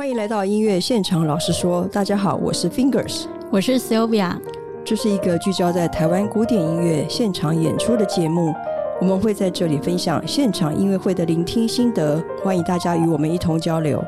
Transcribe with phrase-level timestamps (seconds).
[0.00, 4.34] 欢迎来到音乐现场，老实说，大家好，我是 Fingers，我是 Sylvia，
[4.82, 8.54] 这是一个聚焦在台湾古典音乐现场演出的节目，
[8.98, 14.02] 我们会在这里分享现场音乐会的聆听心得，欢迎大家与我们一同交流。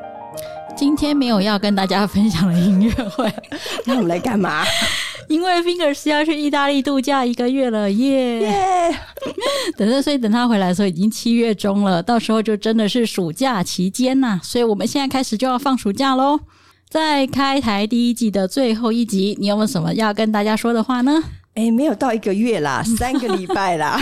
[0.75, 3.31] 今天没有要跟大家分享的音乐会，
[3.85, 4.65] 那我们来干嘛？
[5.33, 8.95] 因为 Fingers 要去意大利度假一个月了，耶！
[9.77, 14.39] 等着，所以等他回来的时候已经七月中了，到时候就真的是暑假期间呐。
[14.43, 16.39] 所以我们现在开始就要放暑假喽。
[16.91, 21.23] 在开台第一季的最后一集，你有没有什么要跟大家说的话呢？
[21.55, 23.99] 哎，没有到一个月啦， 三个礼拜啦。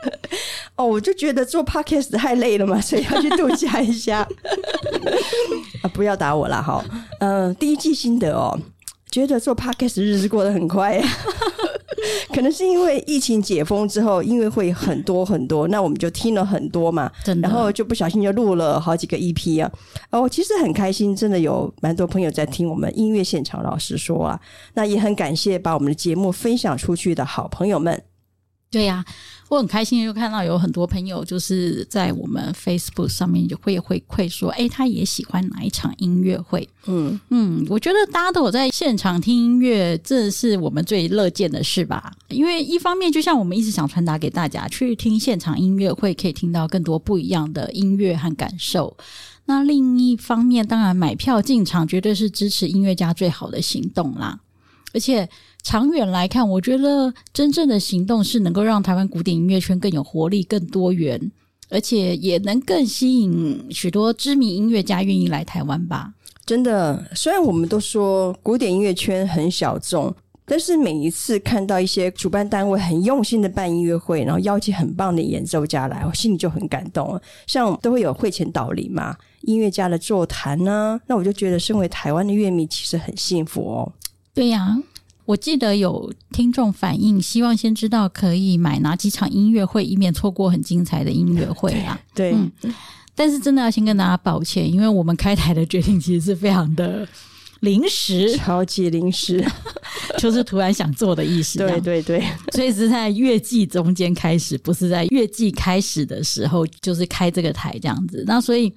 [0.76, 4.26] 哦，我就觉得做 Podcast 太累了嘛，所以要去度假一下。
[5.82, 6.84] 啊，不要打我啦，哈。
[7.20, 8.56] 嗯，第一季心得哦，
[9.10, 11.00] 觉得做 Podcast 日子过得很快，
[12.34, 19.70] 可能是因为疫情解封之后，音乐会很多很多，那我们就听了很多嘛，真的，然后就不小心就录了好几个 EP 啊。
[20.10, 23.62] 哦，其实很开心，真的有蛮多朋友在听我们音乐现场。
[23.62, 24.40] 老师说啊，
[24.74, 28.00] 那也很感谢把我们的节目分享出去的好朋友们。
[28.70, 29.36] 对呀、啊。
[29.48, 36.68] 我很开心，就看到有很多朋友就是在我们 Facebook 上面就会回馈说，哎，他也喜欢哪一场音乐会。
[36.84, 42.12] 嗯嗯，我觉得大家都有在现场听音乐，这是我们最乐见的事吧。
[42.28, 48.94] 因为一方面，就像我们一直想传达给大家，去听现场音乐会可以听到更多不一样的音乐和感受。
[49.46, 54.38] 那另一方面，当然买票进场绝对是支持音乐家最好的行动啦，
[54.92, 55.28] 而且。
[55.64, 61.20] 长远来看，我觉得真正的行动是能够让台湾古典音乐圈更有活力、更多元，
[61.68, 66.14] 而且也能更吸引许多知名音乐家愿意来台湾吧。
[66.46, 70.14] 真的，虽然我们都说古典音乐圈很小众，
[70.46, 77.20] 但是每一次看到一些主办单位很用心的办音乐会，然后邀请很棒的演奏家来，我心里就很感动。
[77.46, 83.92] 像都会有会前导聆嘛，音乐家的座谈呢，那我就觉得身为台湾的乐迷其实很幸福哦。
[84.38, 84.78] 对呀、啊。
[85.24, 92.00] 我记得有听众反映，希望先知道可以买哪几场音乐会，以免错过很精彩的音乐会啊。
[92.14, 92.50] 对，嗯，
[93.14, 97.06] 但是真的要先跟大家抱歉，因为我们开台的决定其实是非常的
[97.60, 99.44] 临时，超级临时，
[100.18, 101.58] 就是突然想做的意思。
[101.58, 108.24] 对对对，所以是在月季中间开始，不是在月季开始的时候，就是开这个台这样子。
[108.26, 108.72] 那所以。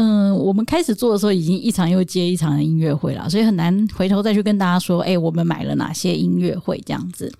[0.00, 7.32] 嗯，我们开始做的时候已经一场又接一场的音乐会了，所以很难回头再去跟大家说，哎、欸，我们买了哪些音乐会这样子。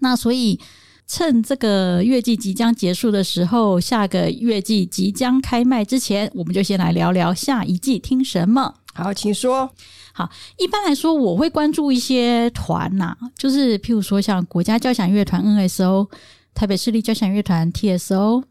[0.00, 0.58] 那所以
[1.06, 8.74] 趁这个月季即将结束的时候，下个月季即将开卖之前，我们就先来聊聊下一季听什么。
[8.94, 9.70] 好，请说。
[10.12, 16.08] 好，一般来说我会关注一些团呐、啊，就是譬如说像国家交响乐团 NSO、
[16.52, 18.42] 台北市立交响乐团 TSO。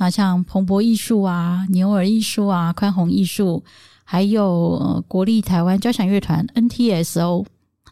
[0.00, 3.62] 啊，像蓬勃艺术啊、牛耳艺术啊、宽宏艺术，
[4.02, 7.44] 还有、呃、国立台湾交响乐团 NTSO。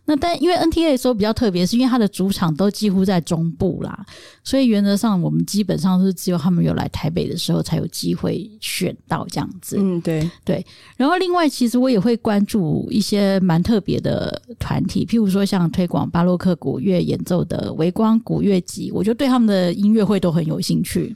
[0.06, 4.06] 那但因为 NTSO 比较特别，是因为它的主场都几乎在中部啦，
[4.42, 9.76] 所以原则上我们基本上是只有他们有来台北的时候才有机会选到这样子。
[9.78, 10.64] 嗯，对对。
[10.96, 21.14] 然后另外，其实我也会关注一些蛮特别的团体，譬如说像推广巴洛克古乐演奏的微光古乐集，我就对他们的音乐会都很有兴趣。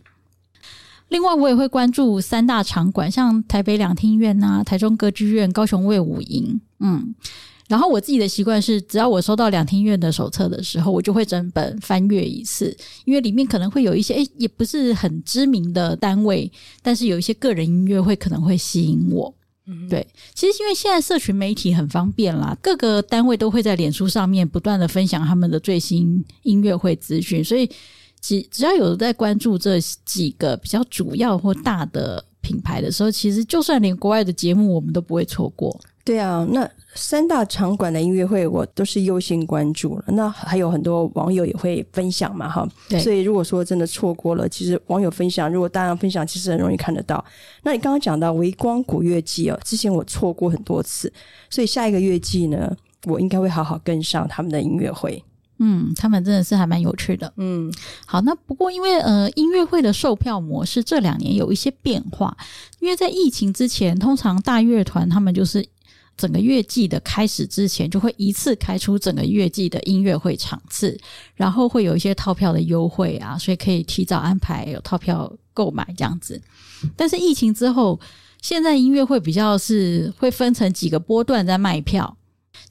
[1.13, 6.59] 另外，我也会关注三大场馆，像台北两厅院啊、台中歌剧院、高雄卫武营。
[6.81, 7.15] 嗯，
[7.69, 12.75] 然后我自己的习惯是，只要我收到两厅院的手册的时候，我就会整本翻阅一次，
[13.05, 16.51] 因为里面可能会有一些，诶，也不是很知名的单位，
[16.81, 19.35] 但是有一些个人音乐会可能会吸引我。
[19.67, 27.69] 嗯，对，其实因为现在社群媒体很方便啦，各个单位都会在脸书上面不断的分享他们的最新音乐会资讯，所以。
[28.23, 35.79] 只只要有在关注这几个比较主要或大的品牌的时候，其实就算连国外的节目，我们都不会错过。
[36.05, 40.05] 对啊，那三大场馆的音乐会，我都是优先关注了。
[40.09, 42.69] 那还有很多网友也会分享嘛，哈。
[42.89, 42.99] 对。
[42.99, 47.25] 所以如果说真的错过了，其实网友分享，如果大量分享，其实很容易看得到。
[47.63, 51.13] 那你刚刚讲到微光古乐季哦，之前我错过很多次，
[51.49, 52.77] 所以下一个乐季呢，
[53.07, 55.23] 我应该会好好跟上他们的音乐会。
[55.65, 57.33] 嗯，他们真的是还蛮有趣的。
[57.37, 57.73] 嗯，
[58.05, 62.37] 好，那不过因为呃音乐会的售票模式这两年有一些变化，
[62.81, 65.65] 因为在疫情之前，通常大乐团他们就是
[66.17, 70.99] 整个乐季的开始之前就会一次开出整个乐季的音乐会场次，
[71.37, 76.43] 然后会有一些套票的优惠啊，所以可以提早安排有套票购买这样子。
[76.97, 78.01] 但是疫情之后，
[78.41, 82.17] 现在音乐会比较是会分成几个波段在卖票，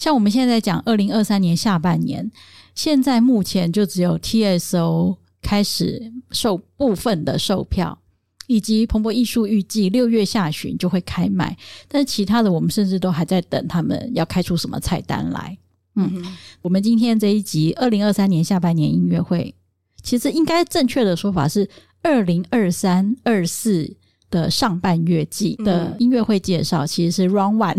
[0.01, 2.31] 像我们现在在讲二零二三年下半年。
[2.73, 7.99] 现在目前就只有 TSO 开始售部分的售票，
[8.47, 11.55] 以及鹏博艺术预计六月下旬就会开卖，
[11.87, 15.55] 但是其他的我们甚至都还在等他们要开出什么菜单来。
[15.95, 19.53] 嗯，嗯我们今天这一集二零二三年下半年音乐会，
[20.01, 21.69] 其实应该正确的说法是
[22.01, 23.95] 二零二三二四
[24.31, 27.77] 的上半月季的音乐会介绍，其实是 Round One。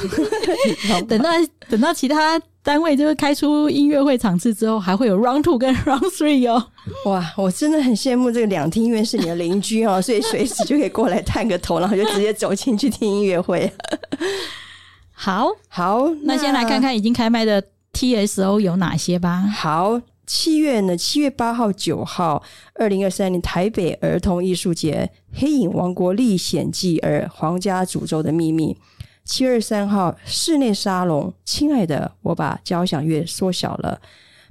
[1.08, 1.30] 等到
[1.68, 6.64] 等到其他单位就是开出音乐会场次之后，还会有 Round Two 跟 Round Three 哦。
[7.06, 13.72] 哇，我真的很羡慕这个两厅院是你的邻居哦，所以随时就可以过来探个头，然后就直接走进去听音乐会。
[15.12, 17.62] 好 好，那，那先来看看已经开麦的
[17.92, 19.42] TSO 有哪些吧。
[19.54, 22.42] 好，七月呢，七月八号、九号，
[22.74, 25.10] 二零二三年台北儿童艺术节，
[25.40, 28.74] 《黑影王国历险记二：皇家诅咒的秘密》。
[29.24, 34.00] 七月三号室内沙龙，亲爱的，我把交响乐缩小了。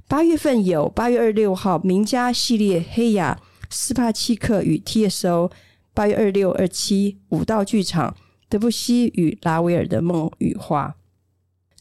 [0.08, 3.38] 八月份有八月二十六号名家系列黑雅
[3.68, 5.50] 斯帕契克与 TSO，
[5.92, 8.16] 八月二六二七五道剧场
[8.48, 10.96] 德布西与拉威尔的梦与画。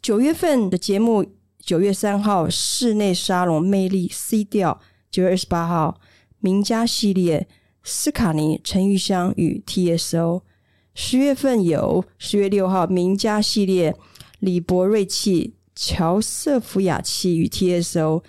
[0.01, 1.25] 九月份的节目，
[1.59, 5.99] 九月三号室内沙龙魅力 C 调，九月二十八号
[6.39, 7.47] 名家系列
[7.83, 10.41] 斯卡尼陈玉香与 TSO。
[10.93, 13.95] 十月份有十月六号名家系列
[14.39, 18.23] 李博瑞器、乔瑟夫雅器与 TSO。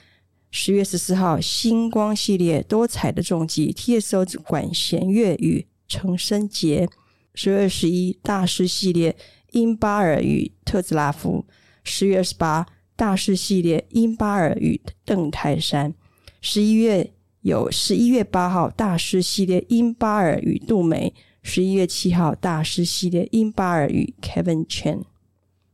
[0.55, 6.89] 十月十四号星光系列多彩的重击 TSO 管弦乐与程生杰。
[7.35, 9.17] 十月二十一大师系列
[9.53, 11.47] 英巴尔与特兹拉夫。
[11.83, 15.95] 十月二十八大师系列英巴尔与邓泰山。
[16.41, 21.13] 十一月有十一月八号大师系列英巴尔与杜梅。
[21.43, 25.03] 十一月七号，大师系列英巴尔与 Kevin Chen。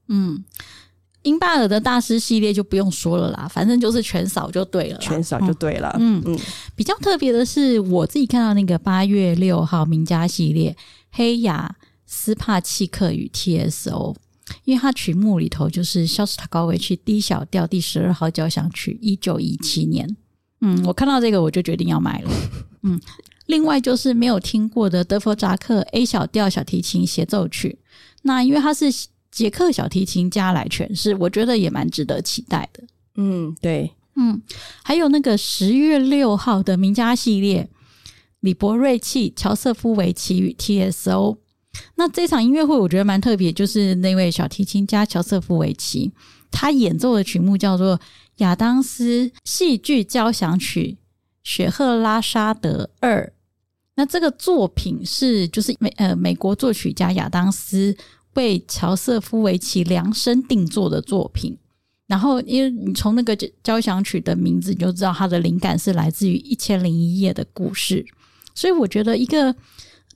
[0.08, 0.42] 嗯，
[1.22, 5.94] 英巴尔的大师系列就不用说了啦，反正就是全扫就对了，全扫就对了。
[6.00, 6.40] 嗯嗯，嗯，
[6.74, 10.74] 比较特别的是，我自己看到那个八月六号名家系列
[11.10, 11.76] 黑雅
[12.06, 14.16] 斯帕契克与 TSO，
[14.64, 20.16] 因为它曲目里头就是肖斯塔高维奇 D 小调第十二号交响曲，一九一七年。
[20.62, 22.30] 嗯，我看到这个我就决定要买了。
[22.82, 22.98] 嗯。
[23.48, 27.78] 另外就是没有听过的德弗扎克 A 小调小提琴协奏曲，
[28.22, 28.86] 那因为它是
[29.30, 32.84] 捷克小提琴家来诠释，我觉得也蛮值得期待的。
[33.16, 34.42] 嗯，对，嗯，
[34.84, 37.70] 还有那个十月六号的名家系列，
[38.40, 41.38] 李伯瑞契、乔瑟夫维奇与 TSO。
[41.94, 46.12] 那这场音乐会我觉得蛮特别，就是那位小提琴家乔瑟夫维奇，
[46.50, 47.98] 他演奏的曲目叫做
[48.36, 50.98] 亚当斯戏剧交响曲
[51.42, 53.32] 雪赫拉沙德二。
[53.98, 57.96] 那这个作品是就是美呃美国作曲家亚当斯
[58.34, 61.58] 为乔瑟夫维奇量身定做的作品，
[62.06, 68.06] 然后因为你从那个交响曲的名字你就知道它的灵感是来自于《一千零一夜》的故事，
[68.54, 69.52] 所以我觉得一个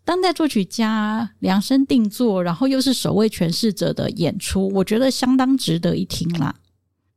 [0.05, 6.55] 当代作曲家量身定做，然后又是首位诠释者的演出，我觉得相当值得一听啦。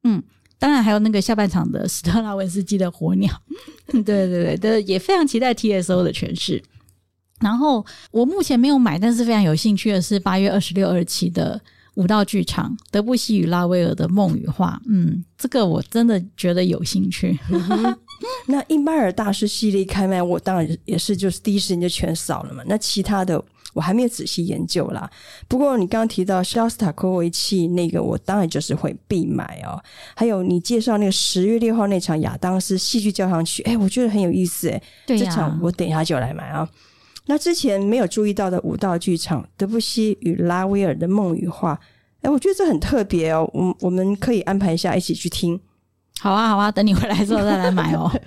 [0.03, 0.23] 嗯。
[0.57, 3.31] 当然还有那个下半场的 斯特拉文斯基的火鸟，
[3.87, 6.61] 对对对对，也非常期待 TSO 的诠释。
[7.41, 11.59] 然后我目前没有买，但是非常有兴趣的是八月二十六、二十七的
[11.95, 14.81] 武道剧场德布西与拉威尔的梦与画。
[14.87, 17.37] 嗯，这个我真的觉得有兴趣。
[18.47, 22.63] 那英巴尔大师系列开卖，我当然也是就是第一时间就全扫了嘛。
[22.65, 23.43] 那其他的。
[23.75, 25.07] 我还没有仔细研究啦，
[25.49, 29.77] 不过你刚刚提到肖斯塔科维奇那个，我当然就是会必买哦。
[30.15, 34.81] 还有你介绍那个十月六号那场亚当斯戏剧交响曲，哎，我觉得很有意思哎。
[35.05, 36.67] 这场我等一下就来买啊。
[37.25, 41.77] 那之前没有注意到的武道剧场德布西与拉威尔的梦与画，
[42.21, 43.49] 哎，我觉得这很特别哦。
[43.53, 45.59] 我我们可以安排一下一起去听。
[46.21, 48.09] 好啊，好啊，等你回来之后再来买哦。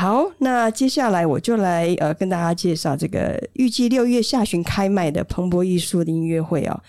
[0.00, 6.80] 好，那接下来我就来呃跟大家介绍这个预计六月下旬开卖的鹏博艺术的音乐会哦。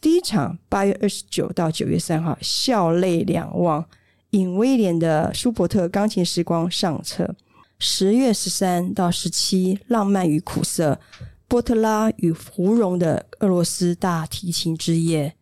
[0.00, 3.84] 第一场八月二十九到九月三号，笑泪两忘，
[4.30, 7.36] 尹威廉的舒伯特钢琴时光上册。
[7.78, 10.98] 十月十三到十七，浪漫与苦涩，
[11.46, 15.34] 波特拉与胡荣的俄罗斯大提琴之夜。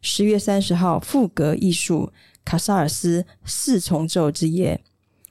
[0.00, 2.12] 十月三十号，赋格艺术，
[2.44, 4.80] 卡萨尔斯四重奏之夜。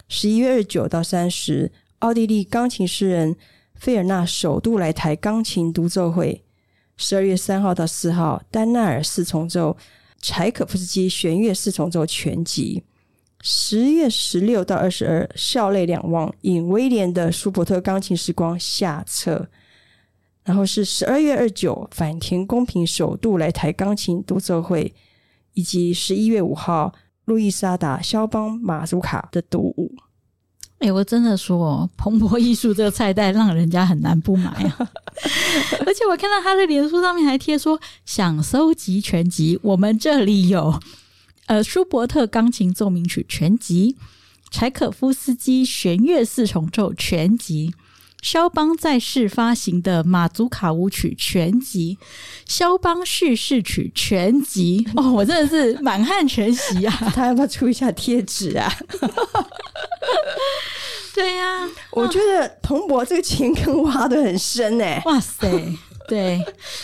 [0.07, 3.35] 十一月二十九到三十，奥地利钢琴诗人
[3.75, 6.43] 费尔纳首度来台钢琴独奏会。
[6.95, 9.75] 十二月三号到四号，丹奈尔四重奏，
[10.21, 12.83] 柴可夫斯基弦乐四重奏全集。
[13.41, 19.49] 十月十六到二十二，笑泪两忘，引威廉的舒伯特钢琴时光下册。
[20.43, 24.93] 然后是十二月二九，坂田公平首度来台钢琴独奏会，
[25.53, 26.93] 以及十一月五号。
[27.25, 29.95] 路易莎达·肖邦·马祖卡的独舞，
[30.79, 34.91] 哎、欸，我真的说，鹏博艺术这个菜单让人家很难不买啊！
[35.85, 40.77] 而且我看到他的脸书上面还贴说，想收集全集，我们这里有
[41.45, 43.95] 呃舒伯特钢琴奏鸣曲全集、
[44.51, 47.73] 柴可夫斯基弦乐四重奏全集。
[48.23, 51.97] 肖邦在世发行的马祖卡舞曲全集，
[52.47, 56.97] 肖邦叙事曲全集，哦，我真的是满汉全席啊！
[57.13, 58.73] 他要不要出一下贴纸啊？
[61.13, 65.03] 对呀、啊，我觉得彭博这个钱坑挖的很深哎、欸！
[65.05, 65.45] 哇塞，
[66.07, 66.41] 对，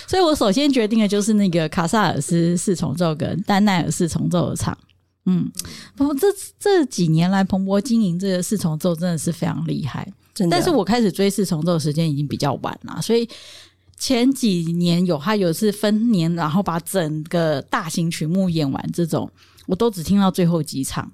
[0.08, 4.78] 所以我首先决定的就是那个卡萨尔斯四重奏跟丹奈尔四重奏的场。
[5.26, 5.50] 嗯，
[5.96, 6.28] 不过这
[6.60, 10.06] 这几年来，彭博经营这个四重奏真的是非常厉害。
[10.50, 13.28] 但是我开始追四重奏的时间已经比较晚了，所以
[13.98, 19.30] 前几年有他有一次分年，然后把整个大型曲目演完，这种
[19.66, 21.12] 我都只听到最后几场。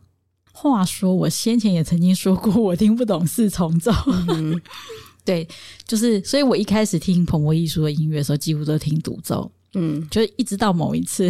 [0.51, 3.91] 话说，我先前也曾经说过，我听不懂四重奏。
[4.29, 4.61] 嗯、
[5.25, 5.45] 对，
[5.85, 9.51] 就是，所以我一开始听鹏博艺术的音乐的时候，几乎都听独奏。
[9.73, 11.29] 嗯，就一直到某一次，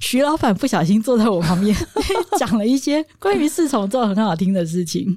[0.00, 1.76] 徐老板不小心坐在我旁边，
[2.36, 5.16] 讲了一些关于四重奏很好听的事情。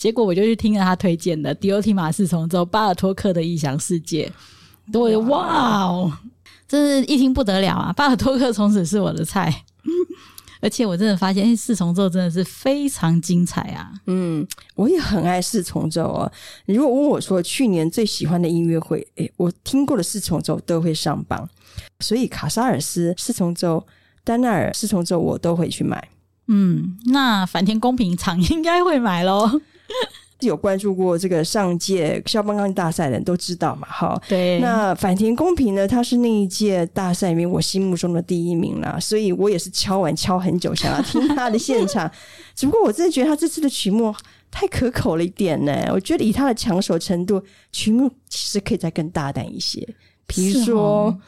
[0.00, 4.32] 结果我就去听了他推荐的迪欧提马四重奏巴尔托克的异想世界，
[4.90, 6.10] 对，哇哦，
[6.66, 7.92] 真是一听不得了啊！
[7.92, 9.64] 巴尔托克从此是我的菜，
[10.62, 13.92] 而且我真的发现，四重奏真的是非常精彩啊！
[14.06, 16.32] 嗯，我也很爱四重奏哦。
[16.64, 21.46] 你如果问我说去年最喜欢的音乐会，诶，我听过的四重奏都会上榜，
[21.98, 23.86] 所以卡萨尔斯四重奏、
[24.24, 26.08] 丹纳尔四重奏我都会去买。
[26.46, 29.60] 嗯，那反田公平场应该会买喽。
[30.40, 33.86] 有关注过这个上届肖邦钢琴大赛的人都知道嘛？
[33.86, 34.58] 哈，对。
[34.58, 35.86] 那反田公平呢？
[35.86, 42.10] 他是那一届大赛里面我心目中的第一名啦，所以我也是敲碗敲很久，想要听他的现场。
[42.56, 44.14] 只不过我真的觉得他这次的曲目
[44.50, 45.90] 太可口了一点呢。
[45.92, 49.86] 我觉得以他的抢手程度，曲目其实可以再更大胆一些，
[50.26, 51.18] 比如说、哦、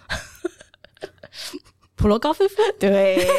[2.02, 2.56] 普罗高菲夫。
[2.80, 3.24] 对。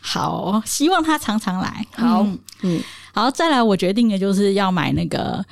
[0.00, 1.84] 好，希望他常常来。
[1.92, 2.80] 好，嗯，嗯
[3.12, 5.44] 好，再来，我决定的就是要买那个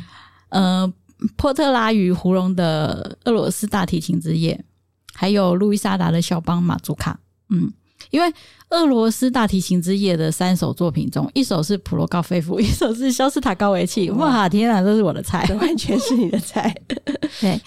[0.50, 0.90] 呃，
[1.36, 4.64] 波特拉与胡荣的俄罗斯大提琴之夜，
[5.12, 7.18] 还有路易莎达的小邦马祖卡。
[7.50, 7.70] 嗯，
[8.10, 8.32] 因为
[8.70, 14.10] 俄罗斯大提琴之夜的三首作品中，一首是普罗高菲夫， 一首是肖斯塔高维契。
[14.10, 16.74] 哇，天啊，都是我的菜， 完全是你的菜。
[17.40, 17.60] 对。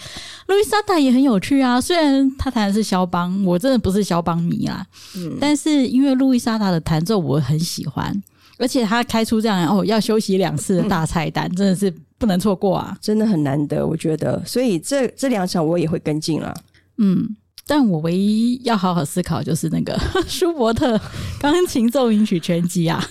[0.46, 4.84] 路易莎塔也很有趣啊，虽然他弹的是肖邦，我真的不是肖邦迷啦。
[5.16, 8.20] 嗯，但是因为路易莎塔的弹奏我很喜欢，
[8.58, 14.42] 而且他开出这样哦要休息两次的大菜单，嗯，真的是不能错过啊，真的很难得，我觉得。
[14.44, 16.52] 所以这这两场我也会跟进了。
[16.98, 21.00] 嗯，但我唯一要好好思考就是那个 舒伯特
[21.40, 23.02] 钢琴奏鸣曲全集啊。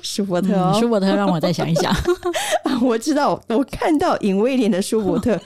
[0.00, 1.92] 舒伯特、哦，舒伯特，让我再想一想。
[2.80, 5.38] 我知道，我看到尹威廉的舒伯特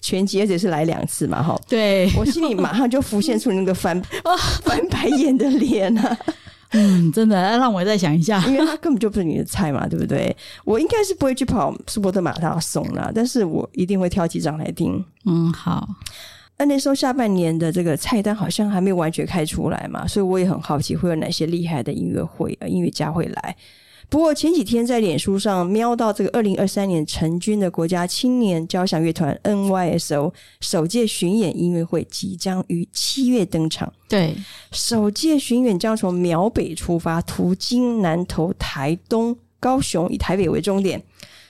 [0.00, 1.60] 全集，而且是来两次嘛，哈。
[1.68, 4.00] 对，我心里马上就浮现出那个翻
[4.62, 6.16] 翻白眼的脸啊。
[6.70, 10.34] 嗯，真的，让我再想一下，因为他根本就不是你的菜嘛，对不对？
[10.64, 15.04] 我应该是不会去跑舒伯特马拉松啦，但是我一定会挑几张来听。
[15.24, 15.88] 嗯，好。
[16.58, 23.56] 那那时候下半年的这个菜单好像还没有完全开出来嘛，所以我也很好奇会有哪些厉害的音乐会、音乐家会来。
[24.08, 33.92] 不过前几天在脸书上瞄到这个二零二三年成军的国家青年交响乐团 NYSO 首届巡演音乐会即将于七月登场。
[34.08, 34.34] 对，
[34.70, 41.02] 首届巡演将从苗北出发，途经南投、台东、高雄，以台北为终点。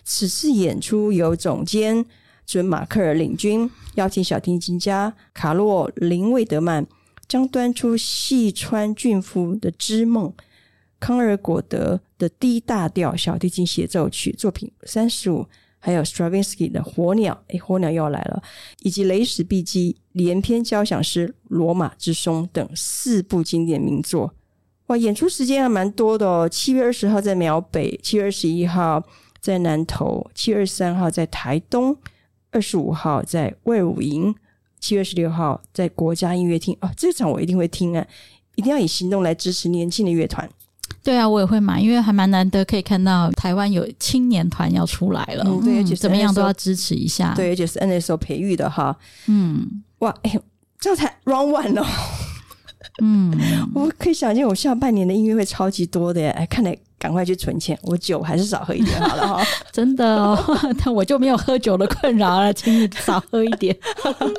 [0.03, 2.03] 此次演出由总监
[2.47, 6.87] 准马克尔领军，邀请小提琴家卡洛林魏德曼，
[7.27, 10.29] 将端出细川俊夫的《织梦》。
[10.99, 15.47] 康尔果德的 D 大调小提琴协奏曲作品三十五，
[15.79, 18.43] 还有 Stravinsky 的火鸟，诶，火鸟又要来了，
[18.81, 24.33] 以及雷史毕基连篇交响诗《罗马之松》等四部经典名作。
[24.87, 26.49] 哇，演出时间还蛮多的哦。
[26.49, 29.05] 七月二十号在苗北，七月二十一号
[29.41, 31.95] 在南投，七月二十三号在台东，
[32.51, 34.35] 二十五号在魏武营，
[34.81, 36.77] 七月十六号在国家音乐厅。
[36.81, 38.07] 哦，这场我一定会听啊！
[38.55, 40.49] 一定要以行动来支持年轻的乐团。
[41.03, 45.45] 对啊，我也会买，因为还蛮难得可以看到台湾有青年团要出来了。
[45.47, 47.35] 嗯，对，而且怎么样都要支持一下。
[47.35, 48.97] 对，而且是 NSO 培育的哈。
[49.27, 50.43] 嗯，哇，哎呦，
[50.81, 51.87] 这样才 round one 哦。
[53.03, 53.33] 嗯，
[53.75, 56.31] 我可以想见，我下半年的音乐会超级多的耶。
[56.31, 59.45] 哎，看来赶快去存钱，我酒还是少喝一点好了哈。
[59.73, 60.39] 真的哦，
[60.83, 63.77] 但我就没有喝酒的困扰了，请你少喝一点。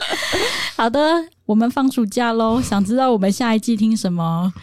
[0.75, 0.99] 好的，
[1.45, 4.53] 我们放暑假喽，想知道我们下一季听什么？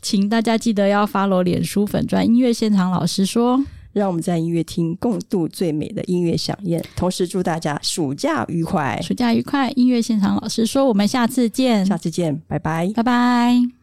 [0.00, 9.70] 请大家记得要 follow 脸书粉专音乐现场老师说，让我们在音乐厅共度最美的音乐响宴，同时祝大家暑假愉快，暑假愉快。
[9.72, 13.81] 音乐现场老师说，我们下次见，下次见，拜拜，拜拜。